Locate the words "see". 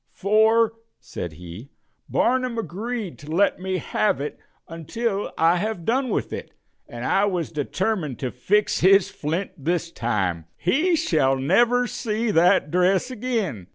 11.85-12.31